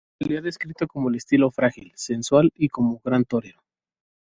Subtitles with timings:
[0.19, 3.61] Se le ha descrito como de estilo frágil, sensual y como gran torero.